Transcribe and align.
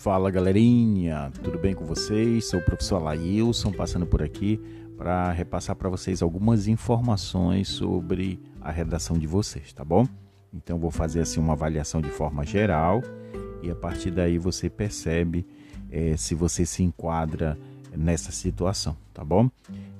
Fala 0.00 0.30
galerinha, 0.30 1.30
tudo 1.44 1.58
bem 1.58 1.74
com 1.74 1.84
vocês? 1.84 2.46
Sou 2.46 2.58
o 2.58 2.64
professor 2.64 3.02
Lailson, 3.02 3.70
passando 3.70 4.06
por 4.06 4.22
aqui 4.22 4.58
para 4.96 5.30
repassar 5.30 5.76
para 5.76 5.90
vocês 5.90 6.22
algumas 6.22 6.66
informações 6.66 7.68
sobre 7.68 8.40
a 8.62 8.70
redação 8.70 9.18
de 9.18 9.26
vocês, 9.26 9.74
tá 9.74 9.84
bom? 9.84 10.08
Então 10.54 10.78
vou 10.78 10.90
fazer 10.90 11.20
assim 11.20 11.38
uma 11.38 11.52
avaliação 11.52 12.00
de 12.00 12.08
forma 12.08 12.46
geral 12.46 13.02
e 13.62 13.70
a 13.70 13.74
partir 13.74 14.10
daí 14.10 14.38
você 14.38 14.70
percebe 14.70 15.46
é, 15.90 16.16
se 16.16 16.34
você 16.34 16.64
se 16.64 16.82
enquadra 16.82 17.58
nessa 17.94 18.32
situação, 18.32 18.96
tá 19.12 19.22
bom? 19.22 19.50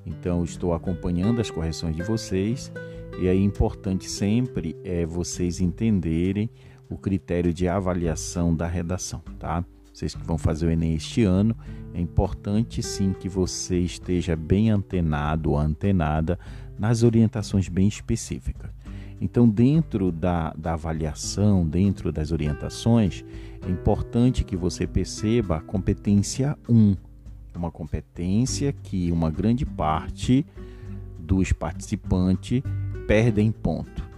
Então 0.07 0.43
estou 0.45 0.73
acompanhando 0.73 1.43
as 1.43 1.51
correções 1.51 1.95
de 1.95 2.03
vocês 2.03 2.73
e 3.21 3.29
é 3.29 3.35
importante 3.35 4.09
sempre 4.09 4.75
é 4.83 5.05
vocês 5.05 5.61
entenderem 5.61 6.49
o 6.89 6.97
critério 6.97 7.53
de 7.53 7.69
avaliação 7.69 8.57
da 8.57 8.67
redação, 8.67 9.21
tá? 9.39 9.63
Vocês 9.93 10.15
que 10.15 10.25
vão 10.25 10.39
fazer 10.39 10.67
o 10.67 10.71
Enem 10.71 10.95
este 10.95 11.25
ano, 11.25 11.57
é 11.93 12.01
importante 12.01 12.83
sim 12.83 13.13
que 13.13 13.29
você 13.29 13.79
esteja 13.79 14.37
bem 14.37 14.71
antenado 14.71 15.51
ou 15.51 15.59
antenada 15.59 16.39
nas 16.79 17.03
orientações 17.03 17.69
bem 17.69 17.89
específicas. 17.89 18.71
Então, 19.21 19.47
dentro 19.47 20.11
da, 20.11 20.55
da 20.57 20.73
avaliação, 20.73 21.67
dentro 21.67 22.11
das 22.11 22.33
orientações, 22.33 23.23
é 23.67 23.71
importante 23.71 24.45
que 24.45 24.57
você 24.57 24.87
perceba 24.87 25.57
a 25.57 25.61
competência 25.61 26.57
1, 26.67 26.97
uma 27.55 27.71
competência 27.71 28.73
que 28.73 29.13
uma 29.13 29.31
grande 29.31 29.67
parte 29.67 30.47
dos 31.19 31.53
participantes 31.53 32.63
perdem 33.07 33.53
ponto. 33.53 34.09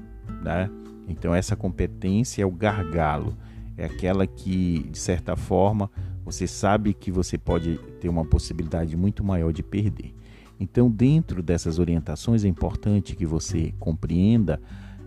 Né? 0.45 0.71
Então, 1.09 1.35
essa 1.35 1.57
competência 1.57 2.43
é 2.43 2.46
o 2.46 2.52
gargalo, 2.52 3.37
é 3.76 3.84
aquela 3.84 4.26
que, 4.26 4.88
de 4.90 4.98
certa 4.98 5.37
forma, 5.37 5.90
você 6.24 6.46
sabe 6.46 6.95
que 6.95 7.10
você 7.10 7.37
pode 7.37 7.78
ter 8.01 8.09
uma 8.09 8.24
possibilidade 8.24 8.96
muito 8.96 9.24
maior 9.24 9.52
de 9.52 9.62
perder. 9.62 10.15
Então, 10.59 10.90
dentro 10.90 11.42
dessas 11.42 11.78
orientações, 11.78 12.45
é 12.45 12.48
importante 12.48 13.16
que 13.16 13.26
você 13.26 13.74
compreenda 13.80 14.60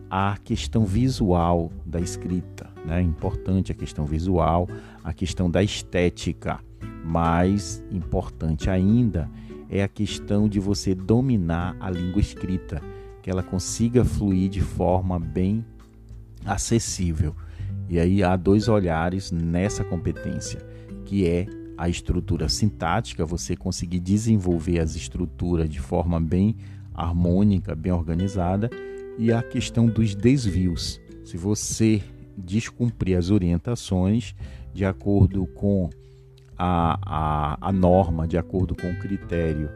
a 0.10 0.38
questão 0.44 0.86
visual 0.86 1.72
da 1.86 2.00
escrita, 2.00 2.70
né? 2.86 3.00
É 3.00 3.02
importante 3.02 3.72
a 3.72 3.76
questão 3.76 4.06
visual, 4.06 4.68
a 5.04 5.14
questão 5.14 5.50
da 5.50 5.64
estética. 5.64 6.60
Mais 7.04 7.84
importante 7.92 8.70
ainda 8.70 9.30
é 9.70 9.84
a 9.84 9.88
questão 9.88 10.48
de 10.48 10.60
você 10.60 10.94
dominar 10.94 11.76
a 11.80 11.90
língua 11.90 12.20
escrita, 12.20 12.82
que 13.22 13.30
ela 13.30 13.42
consiga 13.42 14.04
fluir 14.04 14.50
de 14.50 14.62
forma 14.62 15.20
bem 15.20 15.66
acessível. 16.46 17.36
E 17.90 18.00
aí 18.00 18.24
há 18.24 18.36
dois 18.36 18.68
olhares 18.68 19.32
nessa 19.32 19.84
competência, 19.84 20.60
que 21.06 21.28
é 21.28 21.46
a 21.78 21.90
estrutura 21.90 22.50
sintática, 22.50 23.26
você 23.26 23.56
conseguir 23.56 24.00
desenvolver 24.00 24.80
as 24.80 24.96
estruturas 24.96 25.70
de 25.70 25.80
forma 25.80 26.20
bem 26.20 26.56
harmônica, 26.94 27.76
bem 27.76 27.92
organizada, 27.92 28.70
e 29.18 29.32
a 29.32 29.42
questão 29.42 29.86
dos 29.88 30.16
desvios. 30.16 31.00
Se 31.24 31.38
você 31.38 32.02
descumprir 32.38 33.18
as 33.18 33.30
orientações 33.30 34.36
de 34.74 34.86
acordo 34.86 35.46
com 35.48 35.90
a, 36.58 37.00
a, 37.02 37.70
a 37.70 37.72
norma, 37.72 38.28
de 38.28 38.38
acordo 38.38 38.76
com 38.76 38.90
o 38.90 39.00
critério, 39.00 39.70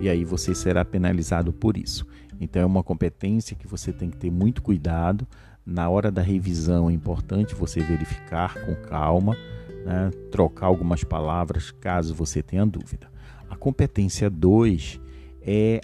e 0.00 0.08
aí 0.08 0.24
você 0.24 0.54
será 0.54 0.84
penalizado 0.84 1.52
por 1.52 1.76
isso. 1.76 2.06
Então 2.40 2.62
é 2.62 2.66
uma 2.66 2.82
competência 2.82 3.56
que 3.56 3.66
você 3.66 3.92
tem 3.92 4.10
que 4.10 4.16
ter 4.16 4.30
muito 4.30 4.62
cuidado 4.62 5.26
na 5.66 5.88
hora 5.88 6.12
da 6.12 6.22
revisão 6.22 6.88
é 6.88 6.92
importante 6.92 7.54
você 7.54 7.80
verificar 7.80 8.54
com 8.64 8.74
calma, 8.76 9.36
né? 9.84 10.10
trocar 10.30 10.66
algumas 10.66 11.02
palavras 11.02 11.72
caso 11.72 12.14
você 12.14 12.40
tenha 12.40 12.64
dúvida. 12.64 13.10
A 13.50 13.56
competência 13.56 14.30
2 14.30 15.00
é, 15.42 15.80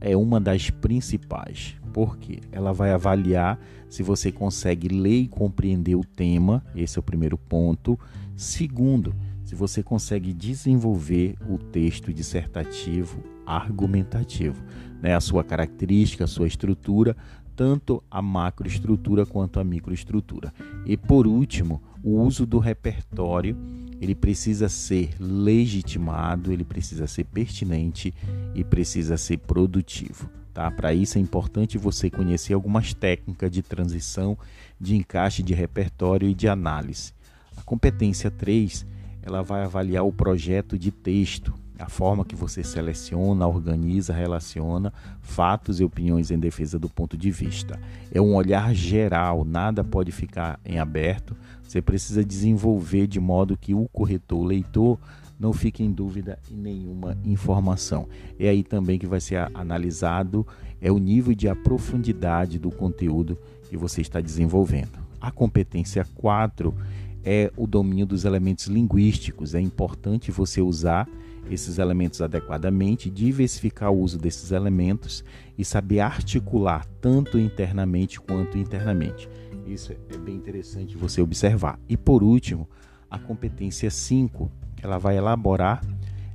é 0.00 0.16
uma 0.16 0.40
das 0.40 0.70
principais, 0.70 1.76
porque 1.92 2.40
ela 2.50 2.72
vai 2.72 2.92
avaliar 2.92 3.60
se 3.88 4.02
você 4.02 4.32
consegue 4.32 4.88
ler 4.88 5.22
e 5.22 5.28
compreender 5.28 5.94
o 5.94 6.04
tema, 6.04 6.64
esse 6.74 6.98
é 6.98 7.00
o 7.00 7.02
primeiro 7.02 7.36
ponto. 7.36 7.98
Segundo, 8.36 9.14
se 9.44 9.54
você 9.54 9.82
consegue 9.82 10.32
desenvolver 10.34 11.34
o 11.48 11.56
texto 11.56 12.12
dissertativo 12.12 13.22
argumentativo, 13.46 14.62
né? 15.00 15.14
a 15.14 15.20
sua 15.20 15.42
característica, 15.42 16.24
a 16.24 16.26
sua 16.26 16.46
estrutura, 16.46 17.16
tanto 17.58 18.00
a 18.08 18.22
macroestrutura 18.22 19.26
quanto 19.26 19.58
a 19.58 19.64
microestrutura. 19.64 20.54
E 20.86 20.96
por 20.96 21.26
último, 21.26 21.82
o 22.04 22.22
uso 22.22 22.46
do 22.46 22.60
repertório, 22.60 23.56
ele 24.00 24.14
precisa 24.14 24.68
ser 24.68 25.10
legitimado, 25.18 26.52
ele 26.52 26.62
precisa 26.62 27.08
ser 27.08 27.24
pertinente 27.24 28.14
e 28.54 28.62
precisa 28.62 29.16
ser 29.16 29.38
produtivo. 29.38 30.30
Tá? 30.54 30.70
Para 30.70 30.94
isso 30.94 31.18
é 31.18 31.20
importante 31.20 31.76
você 31.76 32.08
conhecer 32.08 32.52
algumas 32.52 32.94
técnicas 32.94 33.50
de 33.50 33.60
transição, 33.60 34.38
de 34.80 34.94
encaixe 34.94 35.42
de 35.42 35.52
repertório 35.52 36.28
e 36.28 36.34
de 36.34 36.46
análise. 36.46 37.12
A 37.56 37.62
competência 37.62 38.30
3, 38.30 38.86
ela 39.20 39.42
vai 39.42 39.64
avaliar 39.64 40.04
o 40.04 40.12
projeto 40.12 40.78
de 40.78 40.92
texto, 40.92 41.52
a 41.78 41.88
forma 41.88 42.24
que 42.24 42.34
você 42.34 42.62
seleciona, 42.62 43.46
organiza, 43.46 44.12
relaciona 44.12 44.92
fatos 45.20 45.80
e 45.80 45.84
opiniões 45.84 46.30
em 46.30 46.38
defesa 46.38 46.78
do 46.78 46.88
ponto 46.88 47.16
de 47.16 47.30
vista. 47.30 47.80
É 48.12 48.20
um 48.20 48.34
olhar 48.34 48.74
geral, 48.74 49.44
nada 49.44 49.84
pode 49.84 50.10
ficar 50.10 50.58
em 50.64 50.78
aberto. 50.78 51.36
Você 51.62 51.80
precisa 51.80 52.24
desenvolver 52.24 53.06
de 53.06 53.20
modo 53.20 53.56
que 53.56 53.74
o 53.74 53.88
corretor, 53.92 54.38
o 54.38 54.44
leitor, 54.44 54.98
não 55.38 55.52
fique 55.52 55.82
em 55.82 55.92
dúvida 55.92 56.38
em 56.50 56.56
nenhuma 56.56 57.16
informação. 57.24 58.08
É 58.38 58.48
aí 58.48 58.62
também 58.62 58.98
que 58.98 59.06
vai 59.06 59.20
ser 59.20 59.48
analisado 59.54 60.46
é 60.80 60.90
o 60.90 60.98
nível 60.98 61.34
de 61.34 61.52
profundidade 61.56 62.58
do 62.58 62.70
conteúdo 62.70 63.38
que 63.68 63.76
você 63.76 64.00
está 64.00 64.20
desenvolvendo. 64.20 64.98
A 65.20 65.30
competência 65.30 66.06
4 66.16 66.74
é 67.24 67.50
o 67.56 67.66
domínio 67.66 68.06
dos 68.06 68.24
elementos 68.24 68.66
linguísticos. 68.66 69.54
É 69.54 69.60
importante 69.60 70.30
você 70.30 70.60
usar 70.60 71.08
esses 71.50 71.78
elementos 71.78 72.20
adequadamente, 72.20 73.10
diversificar 73.10 73.90
o 73.90 74.00
uso 74.00 74.18
desses 74.18 74.52
elementos 74.52 75.24
e 75.56 75.64
saber 75.64 76.00
articular 76.00 76.86
tanto 77.00 77.38
internamente 77.38 78.20
quanto 78.20 78.58
internamente. 78.58 79.28
Isso 79.66 79.92
é 79.92 80.16
bem 80.18 80.36
interessante 80.36 80.96
você 80.96 81.20
observar. 81.20 81.78
E 81.88 81.96
por 81.96 82.22
último, 82.22 82.68
a 83.10 83.18
competência 83.18 83.90
5, 83.90 84.50
ela 84.82 84.98
vai 84.98 85.16
elaborar, 85.16 85.82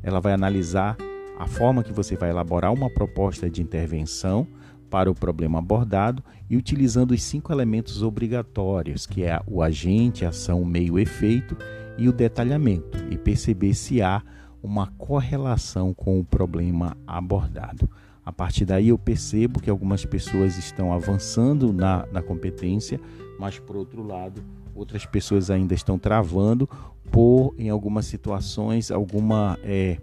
ela 0.02 0.20
vai 0.20 0.34
analisar 0.34 0.98
a 1.38 1.48
forma 1.48 1.84
que 1.84 1.94
você 1.94 2.16
vai 2.16 2.30
elaborar 2.30 2.72
uma 2.74 2.90
proposta 2.90 3.50
de 3.50 3.62
intervenção 3.62 4.48
para 4.94 5.10
o 5.10 5.16
problema 5.16 5.58
abordado 5.58 6.24
e 6.48 6.56
utilizando 6.56 7.16
os 7.16 7.24
cinco 7.24 7.52
elementos 7.52 8.04
obrigatórios, 8.04 9.08
que 9.08 9.24
é 9.24 9.42
o 9.48 9.64
agente, 9.64 10.24
ação, 10.24 10.64
meio, 10.64 11.00
efeito 11.00 11.58
e 11.98 12.08
o 12.08 12.14
detalhamento, 12.14 13.00
e 13.10 13.18
perceber 13.18 13.74
se 13.74 14.04
há 14.04 14.22
uma 14.62 14.86
correlação 14.96 15.96
com 15.96 16.20
o 16.20 16.24
problema 16.24 16.96
abordado. 17.08 17.90
A 18.24 18.32
partir 18.32 18.66
daí 18.66 18.90
eu 18.90 18.98
percebo 19.00 19.60
que 19.60 19.68
algumas 19.68 20.06
pessoas 20.06 20.60
estão 20.60 20.94
avançando 20.94 21.74
na, 21.74 22.06
na 22.12 22.22
competência, 22.22 23.00
mas 23.40 23.58
por 23.58 23.76
outro 23.76 24.06
lado, 24.06 24.44
outras 24.76 25.08
pessoas 25.08 25.50
ainda 25.50 25.74
estão 25.74 25.98
travando 25.98 26.70
por, 27.10 27.56
em 27.58 27.68
algumas 27.68 28.06
situações, 28.06 28.92
alguma 28.92 29.58
é, 29.64 29.98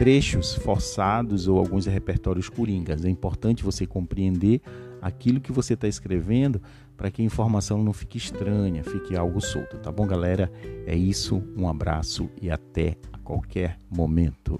trechos 0.00 0.54
forçados 0.54 1.46
ou 1.46 1.58
alguns 1.58 1.84
repertórios 1.84 2.48
coringas. 2.48 3.04
É 3.04 3.10
importante 3.10 3.62
você 3.62 3.86
compreender 3.86 4.62
aquilo 5.02 5.42
que 5.42 5.52
você 5.52 5.74
está 5.74 5.86
escrevendo 5.86 6.58
para 6.96 7.10
que 7.10 7.20
a 7.20 7.24
informação 7.24 7.84
não 7.84 7.92
fique 7.92 8.16
estranha, 8.16 8.82
fique 8.82 9.14
algo 9.14 9.42
solto, 9.42 9.76
tá 9.76 9.92
bom, 9.92 10.06
galera? 10.06 10.50
É 10.86 10.96
isso, 10.96 11.42
um 11.54 11.68
abraço 11.68 12.30
e 12.40 12.50
até 12.50 12.96
qualquer 13.22 13.76
momento. 13.90 14.58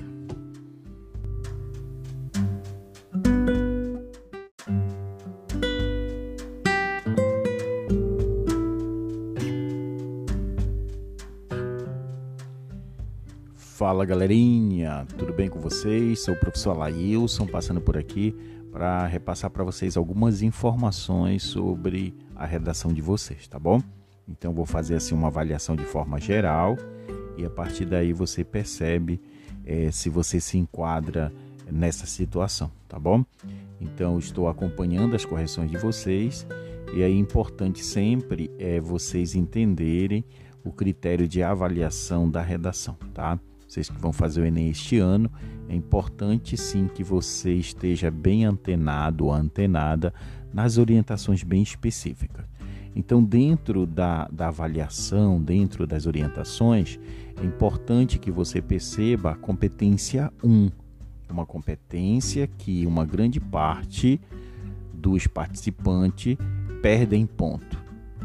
Fala 13.91 14.05
galerinha, 14.05 15.05
tudo 15.19 15.33
bem 15.33 15.49
com 15.49 15.59
vocês? 15.59 16.21
Sou 16.21 16.35
o 16.35 16.39
professor 16.39 16.79
Lailson, 16.79 17.45
passando 17.45 17.81
por 17.81 17.97
aqui 17.97 18.33
para 18.71 19.05
repassar 19.05 19.51
para 19.51 19.65
vocês 19.65 19.97
algumas 19.97 20.43
informações 20.43 21.43
sobre 21.43 22.15
a 22.37 22.47
redação 22.47 22.93
de 22.93 23.03
vocês, 23.03 23.49
tá 23.49 23.59
bom? 23.59 23.83
Então 24.29 24.55
vou 24.55 24.65
fazer 24.65 24.95
assim 24.95 25.13
uma 25.13 25.27
avaliação 25.27 25.75
de 25.75 25.83
forma 25.83 26.21
geral 26.21 26.77
e 27.37 27.45
a 27.45 27.51
partir 27.51 27.85
daí 27.85 28.13
você 28.13 28.45
percebe 28.45 29.21
é, 29.67 29.91
se 29.91 30.09
você 30.09 30.41
se 30.41 30.57
enquadra 30.57 31.33
nessa 31.69 32.07
situação, 32.07 32.71
tá 32.89 32.97
bom? 32.97 33.25
Então 33.81 34.21
estou 34.21 34.47
acompanhando 34.47 35.17
as 35.17 35.25
correções 35.25 35.69
de 35.69 35.77
vocês 35.77 36.47
e 36.95 37.03
é 37.03 37.11
importante 37.11 37.85
sempre 37.85 38.53
é 38.57 38.81
vocês 38.81 39.35
entenderem 39.35 40.25
o 40.63 40.71
critério 40.71 41.27
de 41.27 41.43
avaliação 41.43 42.31
da 42.31 42.41
redação, 42.41 42.97
tá? 43.13 43.37
Vocês 43.71 43.89
que 43.89 44.01
vão 44.01 44.13
fazer 44.13 44.41
o 44.41 44.45
Enem 44.45 44.69
este 44.69 44.99
ano, 44.99 45.31
é 45.69 45.77
importante 45.77 46.57
sim 46.57 46.89
que 46.89 47.05
você 47.05 47.55
esteja 47.55 48.11
bem 48.11 48.45
antenado 48.45 49.27
ou 49.27 49.33
antenada 49.33 50.13
nas 50.53 50.77
orientações 50.77 51.45
bem 51.45 51.63
específicas. 51.63 52.45
Então, 52.97 53.23
dentro 53.23 53.87
da, 53.87 54.27
da 54.27 54.49
avaliação, 54.49 55.41
dentro 55.41 55.87
das 55.87 56.07
orientações, 56.07 56.99
é 57.41 57.45
importante 57.45 58.19
que 58.19 58.33
você 58.33 58.61
perceba 58.61 59.31
a 59.31 59.37
competência 59.37 60.33
1, 60.43 60.69
uma 61.31 61.47
competência 61.47 62.49
que 62.49 62.85
uma 62.85 63.07
grande 63.07 63.39
parte 63.39 64.21
dos 64.93 65.29
participantes 65.29 66.37
perdem 66.83 67.25
ponto. 67.25 67.81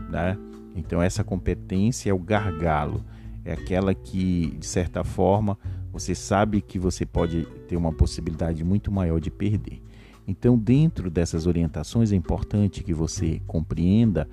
Né? 0.09 0.35
Então, 0.75 1.03
essa 1.03 1.23
competência 1.23 2.09
é 2.09 2.13
o 2.15 2.17
gargalo, 2.17 3.05
é 3.45 3.53
aquela 3.53 3.93
que, 3.93 4.57
de 4.57 4.65
certa 4.65 5.03
forma, 5.03 5.57
você 5.93 6.13
sabe 6.13 6.61
que 6.61 6.77
você 6.77 7.05
pode 7.05 7.45
ter 7.67 7.77
uma 7.77 7.93
possibilidade 7.93 8.63
muito 8.63 8.91
maior 8.91 9.19
de 9.19 9.31
perder. 9.31 9.81
Então, 10.27 10.57
dentro 10.57 11.09
dessas 11.09 11.45
orientações, 11.45 12.11
é 12.11 12.15
importante 12.15 12.83
que 12.83 12.93
você 12.93 13.39
compreenda 13.45 14.27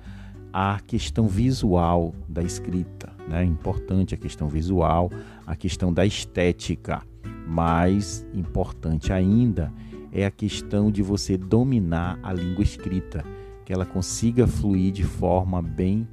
a 0.51 0.79
questão 0.79 1.27
visual 1.27 2.13
da 2.27 2.41
escrita, 2.41 3.13
né? 3.29 3.43
É 3.43 3.45
importante 3.45 4.13
a 4.13 4.17
questão 4.17 4.47
visual, 4.47 5.09
a 5.45 5.55
questão 5.55 5.93
da 5.93 6.05
estética, 6.05 7.01
mais 7.47 8.25
importante 8.33 9.11
ainda 9.11 9.71
é 10.11 10.25
a 10.25 10.31
questão 10.31 10.91
de 10.91 11.01
você 11.01 11.37
dominar 11.37 12.19
a 12.21 12.31
língua 12.31 12.63
escrita, 12.63 13.25
que 13.65 13.73
ela 13.73 13.85
consiga 13.85 14.45
fluir 14.45 14.91
de 14.91 15.03
forma 15.03 15.61
bem 15.61 16.07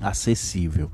acessível. 0.00 0.90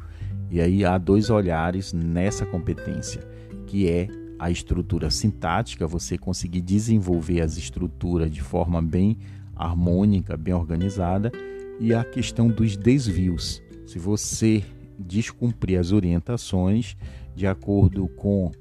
E 0.53 0.61
aí 0.61 0.85
há 0.85 0.99
dois 0.99 1.31
olhares 1.31 1.95
nessa 1.95 2.45
competência, 2.45 3.27
que 3.67 3.89
é 3.89 4.07
a 4.39 4.51
estrutura 4.51 5.11
sintática, 5.11 5.87
você 5.87 6.19
conseguir 6.19 6.61
desenvolver 6.61 7.41
as 7.41 7.57
estruturas 7.57 8.31
de 8.31 8.43
forma 8.43 8.83
bem 8.83 9.17
harmônica, 9.57 10.37
bem 10.37 10.53
organizada, 10.53 11.33
e 11.81 11.95
a 11.95 12.05
questão 12.05 12.49
dos 12.49 12.77
desvios. 12.77 13.63
Se 13.87 13.99
você 13.99 14.63
descumprir 14.99 15.81
as 15.81 15.91
orientações 15.91 16.99
de 17.35 17.47
acordo 17.47 18.07
com 18.09 18.53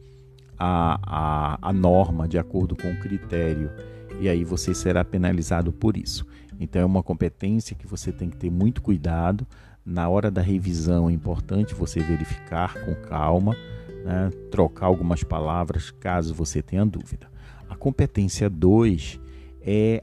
a, 0.58 0.98
a, 1.04 1.70
a 1.70 1.74
norma, 1.74 2.26
de 2.26 2.38
acordo 2.38 2.74
com 2.74 2.90
o 2.90 3.00
critério, 3.02 3.70
e 4.22 4.30
aí 4.30 4.46
você 4.46 4.74
será 4.74 5.04
penalizado 5.04 5.74
por 5.74 5.98
isso. 5.98 6.26
Então 6.58 6.82
é 6.82 6.86
uma 6.86 7.04
competência 7.04 7.76
que 7.76 7.86
você 7.86 8.14
tem 8.14 8.30
que 8.30 8.38
ter 8.38 8.50
muito 8.50 8.82
cuidado. 8.82 9.46
Na 9.86 10.08
hora 10.08 10.30
da 10.30 10.42
revisão 10.42 11.10
é 11.10 11.14
importante 11.14 11.74
você 11.74 12.00
verificar 12.00 12.76
com 12.86 12.94
calma, 12.96 13.56
né? 14.06 14.30
trocar 14.52 14.86
algumas 14.86 15.24
palavras 15.24 15.92
caso 15.92 16.34
você 16.34 16.62
tenha 16.62 16.86
dúvida. 16.86 17.30
A 17.70 17.76
competência 17.76 18.50
2 18.50 19.20
é, 19.62 20.00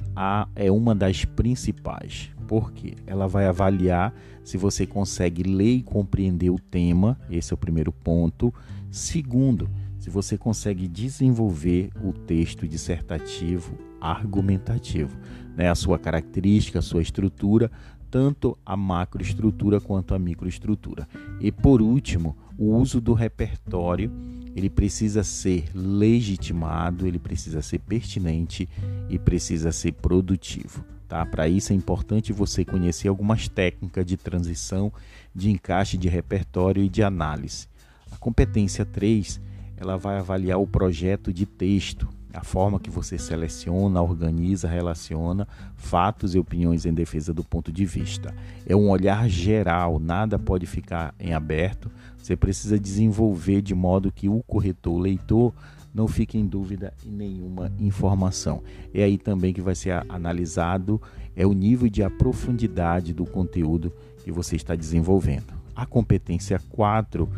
é 0.56 0.70
uma 0.70 0.94
das 0.94 1.24
principais 1.24 2.30
porque 2.48 2.94
ela 3.06 3.28
vai 3.28 3.46
avaliar 3.46 4.12
se 4.42 4.56
você 4.56 4.86
consegue 4.86 5.42
ler 5.42 5.74
e 5.74 5.82
compreender 5.82 6.48
o 6.48 6.58
tema, 6.58 7.20
esse 7.30 7.52
é 7.52 7.54
o 7.54 7.58
primeiro 7.58 7.92
ponto. 7.92 8.52
Segundo, 8.90 9.68
se 9.98 10.08
você 10.08 10.38
consegue 10.38 10.88
desenvolver 10.88 11.90
o 12.02 12.14
texto 12.14 12.66
dissertativo 12.66 13.78
argumentativo, 14.00 15.14
né? 15.54 15.68
a 15.68 15.74
sua 15.74 15.98
característica, 15.98 16.78
a 16.78 16.82
sua 16.82 17.02
estrutura, 17.02 17.70
tanto 18.10 18.56
a 18.64 18.76
macroestrutura 18.76 19.80
quanto 19.80 20.14
a 20.14 20.18
microestrutura. 20.18 21.08
E 21.40 21.52
por 21.52 21.80
último, 21.82 22.36
o 22.58 22.76
uso 22.76 23.00
do 23.00 23.12
repertório, 23.12 24.10
ele 24.54 24.68
precisa 24.68 25.22
ser 25.22 25.70
legitimado, 25.74 27.06
ele 27.06 27.18
precisa 27.18 27.62
ser 27.62 27.78
pertinente 27.78 28.68
e 29.08 29.18
precisa 29.18 29.70
ser 29.70 29.92
produtivo. 29.92 30.84
Tá? 31.08 31.24
Para 31.24 31.48
isso 31.48 31.72
é 31.72 31.76
importante 31.76 32.32
você 32.32 32.64
conhecer 32.64 33.08
algumas 33.08 33.48
técnicas 33.48 34.04
de 34.04 34.16
transição, 34.16 34.92
de 35.34 35.50
encaixe 35.50 35.96
de 35.96 36.08
repertório 36.08 36.82
e 36.82 36.88
de 36.88 37.02
análise. 37.02 37.68
A 38.10 38.16
competência 38.16 38.84
3, 38.84 39.40
ela 39.76 39.96
vai 39.96 40.18
avaliar 40.18 40.58
o 40.58 40.66
projeto 40.66 41.32
de 41.32 41.46
texto, 41.46 42.08
a 42.32 42.44
forma 42.44 42.78
que 42.78 42.90
você 42.90 43.16
seleciona, 43.18 44.02
organiza, 44.02 44.68
relaciona 44.68 45.48
fatos 45.76 46.34
e 46.34 46.38
opiniões 46.38 46.84
em 46.84 46.92
defesa 46.92 47.32
do 47.32 47.42
ponto 47.42 47.72
de 47.72 47.84
vista. 47.84 48.34
É 48.66 48.76
um 48.76 48.90
olhar 48.90 49.28
geral, 49.28 49.98
nada 49.98 50.38
pode 50.38 50.66
ficar 50.66 51.14
em 51.18 51.32
aberto. 51.32 51.90
Você 52.16 52.36
precisa 52.36 52.78
desenvolver 52.78 53.62
de 53.62 53.74
modo 53.74 54.12
que 54.12 54.28
o 54.28 54.42
corretor, 54.46 54.94
o 54.94 54.98
leitor, 54.98 55.52
não 55.94 56.06
fique 56.06 56.38
em 56.38 56.46
dúvida 56.46 56.92
em 57.04 57.10
nenhuma 57.10 57.72
informação. 57.78 58.62
É 58.92 59.02
aí 59.02 59.16
também 59.16 59.52
que 59.52 59.62
vai 59.62 59.74
ser 59.74 60.04
analisado 60.08 61.00
é 61.34 61.46
o 61.46 61.52
nível 61.52 61.88
de 61.88 62.08
profundidade 62.10 63.12
do 63.12 63.24
conteúdo 63.24 63.92
que 64.22 64.30
você 64.30 64.56
está 64.56 64.74
desenvolvendo. 64.74 65.54
A 65.74 65.86
competência 65.86 66.60
4 66.70 67.28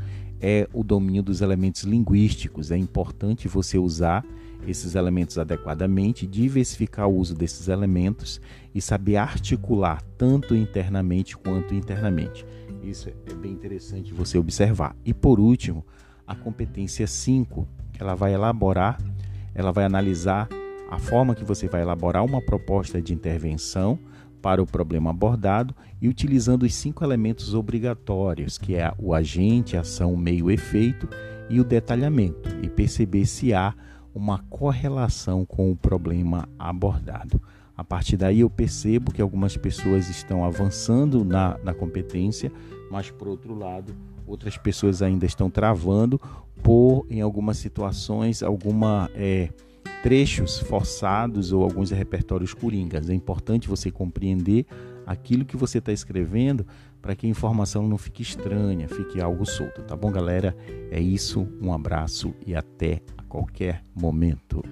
é 0.40 0.68
o 0.72 0.82
domínio 0.82 1.22
dos 1.22 1.40
elementos 1.40 1.82
linguísticos. 1.82 2.70
É 2.70 2.76
importante 2.76 3.48
você 3.48 3.78
usar 3.78 4.24
esses 4.66 4.94
elementos 4.94 5.38
adequadamente, 5.38 6.26
diversificar 6.26 7.08
o 7.08 7.16
uso 7.16 7.34
desses 7.34 7.68
elementos 7.68 8.40
e 8.74 8.80
saber 8.80 9.16
articular 9.16 10.02
tanto 10.16 10.54
internamente 10.54 11.36
quanto 11.36 11.74
internamente. 11.74 12.44
Isso 12.82 13.08
é 13.08 13.34
bem 13.34 13.52
interessante 13.52 14.12
você 14.12 14.38
observar. 14.38 14.96
E 15.04 15.12
por 15.12 15.40
último, 15.40 15.84
a 16.26 16.34
competência 16.34 17.06
5 17.06 17.66
ela 17.98 18.14
vai 18.14 18.34
elaborar, 18.34 18.98
ela 19.54 19.72
vai 19.72 19.84
analisar 19.84 20.48
a 20.90 20.98
forma 20.98 21.34
que 21.34 21.44
você 21.44 21.68
vai 21.68 21.82
elaborar 21.82 22.24
uma 22.24 22.40
proposta 22.40 23.00
de 23.00 23.12
intervenção 23.12 23.98
para 24.40 24.62
o 24.62 24.66
problema 24.66 25.10
abordado 25.10 25.74
e 26.00 26.08
utilizando 26.08 26.64
os 26.64 26.74
cinco 26.74 27.04
elementos 27.04 27.54
obrigatórios, 27.54 28.58
que 28.58 28.74
é 28.74 28.92
o 28.98 29.14
agente, 29.14 29.76
ação, 29.76 30.16
meio, 30.16 30.50
efeito 30.50 31.08
e 31.48 31.60
o 31.60 31.64
detalhamento, 31.64 32.48
e 32.62 32.68
perceber 32.68 33.26
se 33.26 33.52
há 33.52 33.74
uma 34.14 34.38
correlação 34.50 35.44
com 35.44 35.70
o 35.70 35.76
problema 35.76 36.48
abordado. 36.58 37.40
A 37.76 37.84
partir 37.84 38.16
daí 38.16 38.40
eu 38.40 38.50
percebo 38.50 39.12
que 39.12 39.22
algumas 39.22 39.56
pessoas 39.56 40.08
estão 40.10 40.44
avançando 40.44 41.24
na, 41.24 41.58
na 41.64 41.72
competência, 41.72 42.52
mas 42.90 43.10
por 43.10 43.28
outro 43.28 43.54
lado, 43.54 43.94
outras 44.26 44.56
pessoas 44.56 45.00
ainda 45.00 45.24
estão 45.24 45.48
travando 45.48 46.20
por, 46.62 47.06
em 47.08 47.20
algumas 47.20 47.56
situações, 47.56 48.42
alguma 48.42 49.10
é, 49.14 49.48
trechos 50.02 50.58
forçados 50.58 51.52
ou 51.52 51.62
alguns 51.62 51.90
repertórios 51.90 52.54
coringas. 52.54 53.10
É 53.10 53.14
importante 53.14 53.68
você 53.68 53.90
compreender 53.90 54.66
aquilo 55.06 55.44
que 55.44 55.56
você 55.56 55.78
está 55.78 55.92
escrevendo 55.92 56.66
para 57.02 57.14
que 57.14 57.26
a 57.26 57.30
informação 57.30 57.88
não 57.88 57.98
fique 57.98 58.22
estranha, 58.22 58.88
fique 58.88 59.20
algo 59.20 59.44
solto, 59.44 59.82
tá 59.82 59.96
bom, 59.96 60.10
galera? 60.10 60.56
É 60.90 61.00
isso, 61.00 61.48
um 61.60 61.72
abraço 61.72 62.34
e 62.46 62.54
até 62.54 63.00
a 63.16 63.22
qualquer 63.24 63.82
momento. 63.94 64.62